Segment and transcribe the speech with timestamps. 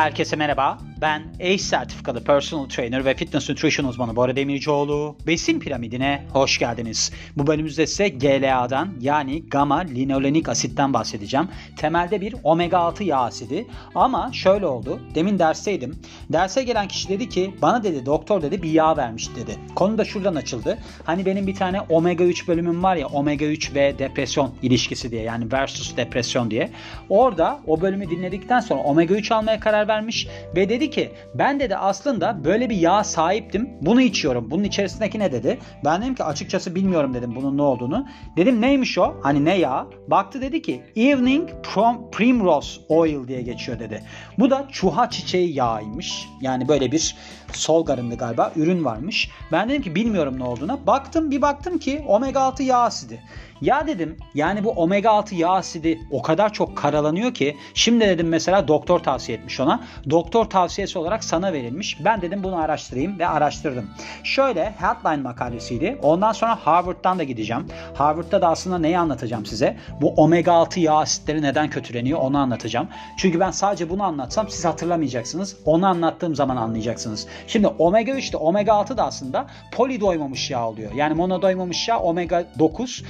[0.00, 0.91] Herkese merhaba.
[1.02, 5.16] Ben ACE sertifikalı personal trainer ve fitness nutrition uzmanı Bora Demircioğlu.
[5.26, 7.12] Besin piramidine hoş geldiniz.
[7.36, 11.48] Bu bölümümüzde size GLA'dan yani gamma linolenik asitten bahsedeceğim.
[11.76, 15.00] Temelde bir omega 6 yağ asidi ama şöyle oldu.
[15.14, 15.98] Demin dersteydim.
[16.32, 19.56] Derse gelen kişi dedi ki bana dedi doktor dedi bir yağ vermiş dedi.
[19.74, 20.78] Konu da şuradan açıldı.
[21.04, 25.22] Hani benim bir tane omega 3 bölümüm var ya omega 3 ve depresyon ilişkisi diye
[25.22, 26.70] yani versus depresyon diye.
[27.08, 31.76] Orada o bölümü dinledikten sonra omega 3 almaya karar vermiş ve dedi ki ben dedi
[31.76, 33.70] aslında böyle bir yağ sahiptim.
[33.80, 34.50] Bunu içiyorum.
[34.50, 35.58] Bunun içerisindeki ne dedi?
[35.84, 38.06] Ben dedim ki açıkçası bilmiyorum dedim bunun ne olduğunu.
[38.36, 39.14] Dedim neymiş o?
[39.22, 39.86] Hani ne yağ?
[40.08, 44.04] Baktı dedi ki Evening Prom Primrose Oil diye geçiyor dedi.
[44.38, 46.28] Bu da çuha çiçeği yağıymış.
[46.40, 47.16] Yani böyle bir
[47.52, 49.30] Solgar'ında galiba ürün varmış.
[49.52, 50.86] Ben dedim ki bilmiyorum ne olduğuna.
[50.86, 53.22] Baktım bir baktım ki omega 6 yağ asidi.
[53.62, 58.28] Ya dedim yani bu omega 6 yağ asidi o kadar çok karalanıyor ki şimdi dedim
[58.28, 59.80] mesela doktor tavsiye etmiş ona.
[60.10, 62.04] Doktor tavsiyesi olarak sana verilmiş.
[62.04, 63.90] Ben dedim bunu araştırayım ve araştırdım.
[64.24, 65.98] Şöyle Healthline makalesiydi.
[66.02, 67.66] Ondan sonra Harvard'dan da gideceğim.
[67.94, 69.76] Harvard'da da aslında neyi anlatacağım size?
[70.00, 72.88] Bu omega 6 yağ asitleri neden kötüleniyor onu anlatacağım.
[73.16, 75.56] Çünkü ben sadece bunu anlatsam siz hatırlamayacaksınız.
[75.64, 77.26] Onu anlattığım zaman anlayacaksınız.
[77.46, 80.92] Şimdi omega 3 de omega 6 da aslında polidoymamış yağ oluyor.
[80.94, 83.02] Yani monodoymamış yağ omega 9,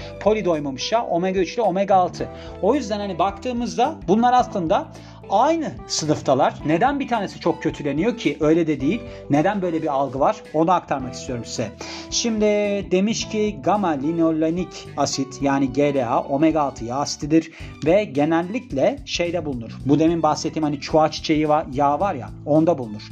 [0.42, 2.28] polidoymamış yağ omega 3 ile omega 6.
[2.62, 4.86] O yüzden hani baktığımızda bunlar aslında
[5.30, 6.54] aynı sınıftalar.
[6.66, 9.00] Neden bir tanesi çok kötüleniyor ki öyle de değil.
[9.30, 10.36] Neden böyle bir algı var?
[10.54, 11.72] Onu aktarmak istiyorum size.
[12.10, 12.44] Şimdi
[12.90, 17.52] demiş ki gamma linolenik asit yani GLA omega 6 yağ asitidir
[17.86, 19.78] ve genellikle şeyde bulunur.
[19.86, 23.02] Bu demin bahsettiğim hani çuha çiçeği yağ var ya onda bulunur.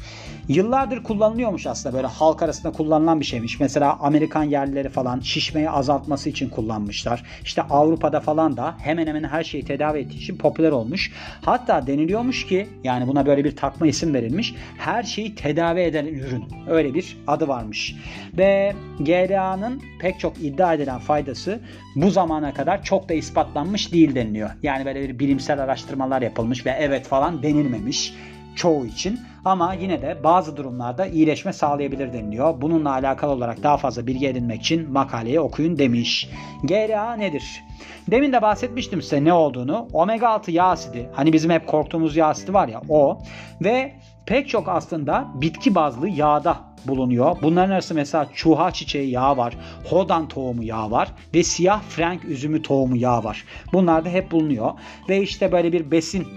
[0.51, 3.61] Yıllardır kullanılıyormuş aslında böyle halk arasında kullanılan bir şeymiş.
[3.61, 7.25] Mesela Amerikan yerlileri falan şişmeyi azaltması için kullanmışlar.
[7.45, 11.13] İşte Avrupa'da falan da hemen hemen her şeyi tedavi ettiği için popüler olmuş.
[11.43, 14.55] Hatta deniliyormuş ki yani buna böyle bir takma isim verilmiş.
[14.79, 16.45] Her şeyi tedavi eden ürün.
[16.69, 17.97] Öyle bir adı varmış.
[18.39, 21.61] Ve GLA'nın pek çok iddia edilen faydası
[21.97, 24.51] bu zamana kadar çok da ispatlanmış değil deniliyor.
[24.63, 28.15] Yani böyle bir bilimsel araştırmalar yapılmış ve evet falan denilmemiş
[28.57, 32.61] çoğu için ama yine de bazı durumlarda iyileşme sağlayabilir deniliyor.
[32.61, 36.29] Bununla alakalı olarak daha fazla bilgi edinmek için makaleyi okuyun demiş.
[36.65, 37.63] GLA nedir?
[38.11, 39.89] Demin de bahsetmiştim size ne olduğunu.
[39.93, 41.11] Omega 6 yağ asidi.
[41.13, 43.19] Hani bizim hep korktuğumuz yağ asidi var ya o.
[43.61, 43.95] Ve
[44.27, 46.57] pek çok aslında bitki bazlı yağda
[46.87, 47.37] bulunuyor.
[47.43, 52.63] Bunların arasında mesela çuha çiçeği yağı var, hodan tohumu yağı var ve siyah frank üzümü
[52.63, 53.45] tohumu yağı var.
[53.73, 54.73] Bunlar da hep bulunuyor.
[55.09, 56.29] Ve işte böyle bir besin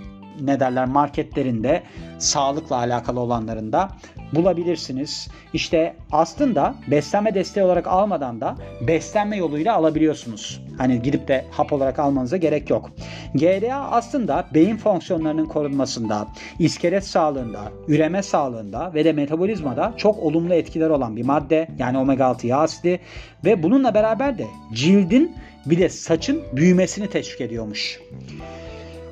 [0.41, 1.83] ne derler marketlerinde
[2.19, 3.89] sağlıkla alakalı olanlarında
[4.35, 5.27] bulabilirsiniz.
[5.53, 8.55] İşte aslında beslenme desteği olarak almadan da
[8.87, 10.61] beslenme yoluyla alabiliyorsunuz.
[10.77, 12.91] Hani gidip de hap olarak almanıza gerek yok.
[13.35, 16.27] GDA aslında beyin fonksiyonlarının korunmasında,
[16.59, 21.67] iskelet sağlığında, üreme sağlığında ve de metabolizmada çok olumlu etkiler olan bir madde.
[21.77, 22.99] Yani omega 6 yağ asidi
[23.45, 25.35] ve bununla beraber de cildin
[25.65, 27.99] bir de saçın büyümesini teşvik ediyormuş.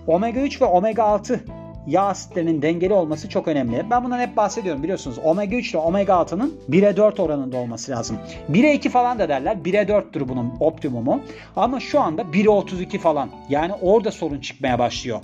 [0.07, 3.86] Omega 3 ve omega 6 yağ asitlerinin dengeli olması çok önemli.
[3.90, 5.18] Ben bundan hep bahsediyorum biliyorsunuz.
[5.24, 8.18] Omega 3 ile omega 6'nın 1'e 4 oranında olması lazım.
[8.52, 9.56] 1'e 2 falan da derler.
[9.56, 11.22] 1'e 4'tür bunun optimumu.
[11.56, 13.30] Ama şu anda 1'e 32 falan.
[13.50, 15.19] Yani orada sorun çıkmaya başlıyor.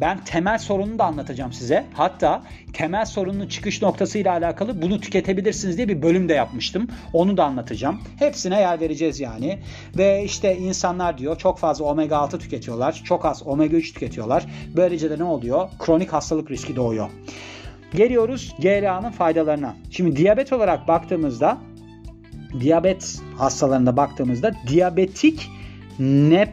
[0.00, 1.84] Ben temel sorunu da anlatacağım size.
[1.94, 2.42] Hatta
[2.72, 6.88] temel sorunun çıkış noktasıyla alakalı bunu tüketebilirsiniz diye bir bölüm de yapmıştım.
[7.12, 8.00] Onu da anlatacağım.
[8.18, 9.58] Hepsine yer vereceğiz yani.
[9.96, 13.02] Ve işte insanlar diyor çok fazla omega 6 tüketiyorlar.
[13.04, 14.46] Çok az omega 3 tüketiyorlar.
[14.76, 15.68] Böylece de ne oluyor?
[15.96, 17.08] Kronik hastalık riski doğuyor.
[17.94, 19.76] Geliyoruz GLA'nın faydalarına.
[19.90, 21.58] Şimdi diyabet olarak baktığımızda
[22.60, 25.50] diyabet hastalarında baktığımızda diyabetik
[25.98, 26.52] nep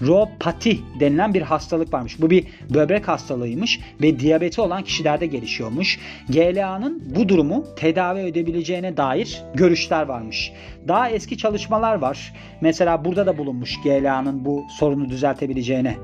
[0.00, 2.20] nefropati denilen bir hastalık varmış.
[2.20, 5.98] Bu bir böbrek hastalığıymış ve diyabeti olan kişilerde gelişiyormuş.
[6.28, 10.52] GLA'nın bu durumu tedavi edebileceğine dair görüşler varmış.
[10.88, 12.34] Daha eski çalışmalar var.
[12.60, 15.96] Mesela burada da bulunmuş GLA'nın bu sorunu düzeltebileceğine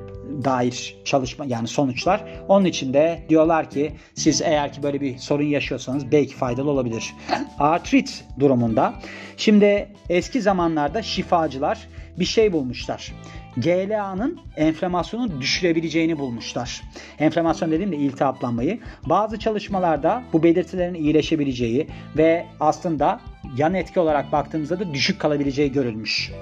[0.44, 2.24] dair çalışma yani sonuçlar.
[2.48, 7.14] Onun için de diyorlar ki siz eğer ki böyle bir sorun yaşıyorsanız belki faydalı olabilir.
[7.58, 8.94] Artrit durumunda
[9.36, 11.88] şimdi eski zamanlarda şifacılar
[12.18, 13.12] bir şey bulmuşlar.
[13.56, 16.82] GLA'nın enflamasyonu düşürebileceğini bulmuşlar.
[17.18, 18.80] Enflamasyon dediğimde iltihaplanmayı.
[19.06, 23.20] Bazı çalışmalarda bu belirtilerin iyileşebileceği ve aslında
[23.56, 26.32] yan etki olarak baktığımızda da düşük kalabileceği görülmüş.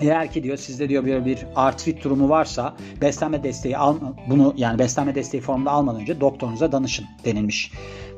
[0.00, 3.96] Eğer ki diyor sizde diyor bir, bir artrit durumu varsa beslenme desteği al,
[4.30, 7.72] bunu yani beslenme desteği formunda almadan önce doktorunuza danışın denilmiş.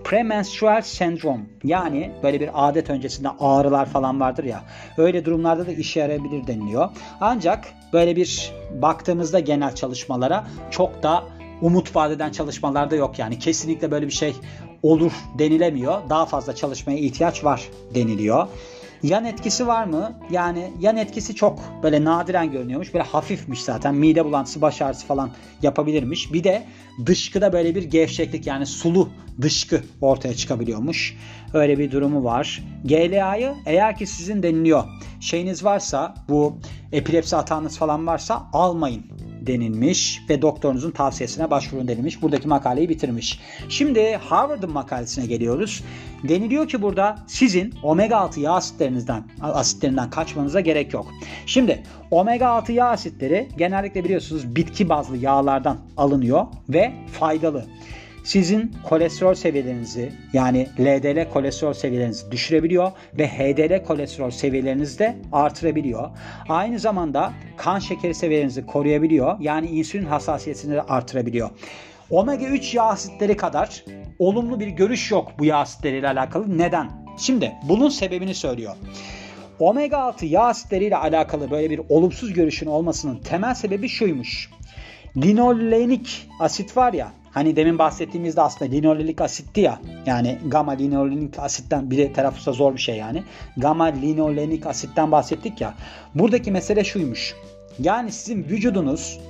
[0.04, 4.64] Premenstrual sendrom yani böyle bir adet öncesinde ağrılar falan vardır ya
[4.98, 6.90] öyle durumlarda da işe yarayabilir deniliyor.
[7.20, 8.52] Ancak böyle bir
[8.82, 11.24] baktığımızda genel çalışmalara çok da
[11.62, 13.38] umut vadeden çalışmalar da yok yani.
[13.38, 14.34] Kesinlikle böyle bir şey
[14.82, 16.10] olur denilemiyor.
[16.10, 18.48] Daha fazla çalışmaya ihtiyaç var deniliyor.
[19.02, 20.12] Yan etkisi var mı?
[20.30, 22.94] Yani yan etkisi çok böyle nadiren görünüyormuş.
[22.94, 23.94] Böyle hafifmiş zaten.
[23.94, 25.30] Mide bulantısı, baş ağrısı falan
[25.62, 26.32] yapabilirmiş.
[26.32, 26.62] Bir de
[27.06, 29.08] dışkıda böyle bir gevşeklik yani sulu
[29.40, 31.16] dışkı ortaya çıkabiliyormuş.
[31.54, 32.64] Öyle bir durumu var.
[32.84, 34.84] GLA'yı eğer ki sizin deniliyor
[35.20, 36.58] şeyiniz varsa bu
[36.92, 39.02] epilepsi atağınız falan varsa almayın
[39.46, 42.22] denilmiş ve doktorunuzun tavsiyesine başvurun denilmiş.
[42.22, 43.40] Buradaki makaleyi bitirmiş.
[43.68, 45.84] Şimdi Harvard'ın makalesine geliyoruz.
[46.28, 51.06] Deniliyor ki burada sizin omega 6 yağ asitlerinizden asitlerinden kaçmanıza gerek yok.
[51.46, 57.66] Şimdi omega 6 yağ asitleri genellikle biliyorsunuz bitki bazlı yağlardan alınıyor ve faydalı
[58.24, 66.10] sizin kolesterol seviyelerinizi yani LDL kolesterol seviyelerinizi düşürebiliyor ve HDL kolesterol seviyelerinizi de artırabiliyor.
[66.48, 69.36] Aynı zamanda kan şekeri seviyelerinizi koruyabiliyor.
[69.40, 71.50] Yani insülin hassasiyetini de artırabiliyor.
[72.10, 73.84] Omega 3 yağ asitleri kadar
[74.18, 76.58] olumlu bir görüş yok bu yağ asitleriyle alakalı.
[76.58, 76.90] Neden?
[77.18, 78.76] Şimdi bunun sebebini söylüyor.
[79.58, 84.50] Omega 6 yağ asitleriyle alakalı böyle bir olumsuz görüşün olmasının temel sebebi şuymuş.
[85.16, 89.80] Linolenik asit var ya Hani demin bahsettiğimizde aslında linolenik asitti ya.
[90.06, 93.22] Yani gamma linolenik asitten bir de telaffuza zor bir şey yani.
[93.56, 95.74] Gamma linolenik asitten bahsettik ya.
[96.14, 97.34] Buradaki mesele şuymuş.
[97.78, 99.20] Yani sizin vücudunuz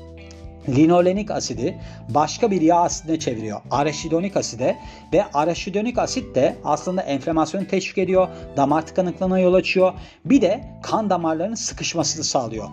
[0.69, 1.79] linolenik asidi
[2.09, 3.61] başka bir yağ asidine çeviriyor.
[3.71, 4.77] Araşidonik aside
[5.13, 8.29] ve araşidonik asit de aslında enflamasyonu teşvik ediyor.
[8.57, 9.93] Damar tıkanıklığına yol açıyor.
[10.25, 12.69] Bir de kan damarlarının sıkışmasını sağlıyor.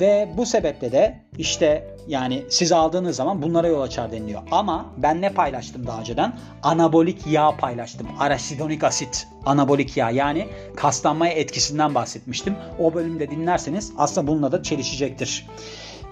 [0.00, 4.42] Ve bu sebeple de işte yani siz aldığınız zaman bunlara yol açar deniliyor.
[4.50, 6.32] Ama ben ne paylaştım daha önceden?
[6.62, 8.06] Anabolik yağ paylaştım.
[8.18, 12.56] Arasidonik asit anabolik yağ yani kaslanmaya etkisinden bahsetmiştim.
[12.78, 15.46] O bölümde dinlerseniz aslında bununla da çelişecektir.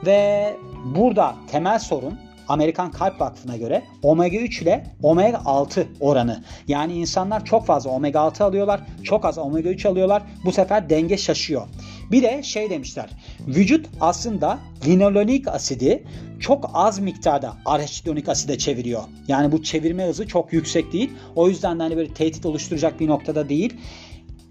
[0.06, 2.18] Ve burada temel sorun
[2.48, 6.42] Amerikan Kalp Vakfı'na göre omega 3 ile omega 6 oranı.
[6.68, 10.22] Yani insanlar çok fazla omega 6 alıyorlar, çok az omega 3 alıyorlar.
[10.44, 11.62] Bu sefer denge şaşıyor.
[12.10, 13.10] Bir de şey demişler.
[13.46, 16.04] Vücut aslında linolenik asidi
[16.40, 19.02] çok az miktarda arachidonik aside çeviriyor.
[19.28, 21.10] Yani bu çevirme hızı çok yüksek değil.
[21.36, 23.76] O yüzden de hani böyle tehdit oluşturacak bir noktada değil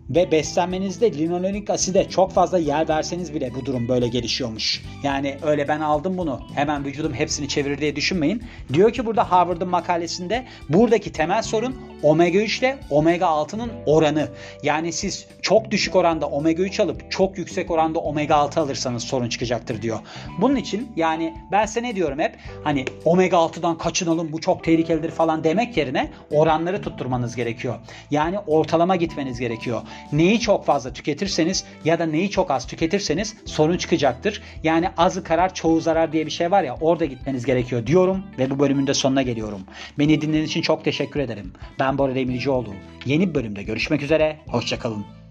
[0.09, 4.83] ve beslenmenizde linolenik aside çok fazla yer verseniz bile bu durum böyle gelişiyormuş.
[5.04, 8.44] Yani öyle ben aldım bunu hemen vücudum hepsini çevirir diye düşünmeyin.
[8.74, 14.27] Diyor ki burada Harvard'ın makalesinde buradaki temel sorun omega 3 ile omega 6'nın oranı.
[14.63, 19.30] Yani siz çok düşük oranda omega 3 alıp çok yüksek oranda omega 6 alırsanız sorun
[19.30, 20.00] çıkacaktır diyor.
[20.42, 25.12] Bunun için yani ben size ne diyorum hep hani omega 6'dan kaçınalım bu çok tehlikelidir
[25.12, 27.75] falan demek yerine oranları tutturmanız gerekiyor.
[28.12, 29.81] Yani ortalama gitmeniz gerekiyor.
[30.12, 34.42] Neyi çok fazla tüketirseniz ya da neyi çok az tüketirseniz sorun çıkacaktır.
[34.64, 38.50] Yani azı karar çoğu zarar diye bir şey var ya orada gitmeniz gerekiyor diyorum ve
[38.50, 39.62] bu bölümün de sonuna geliyorum.
[40.00, 41.54] Beni dinlediğiniz için çok teşekkür ederim.
[41.80, 42.74] Ben Bora Demircioğlu.
[43.06, 44.38] Yeni bir bölümde görüşmek üzere.
[44.48, 45.27] Hoşçakalın.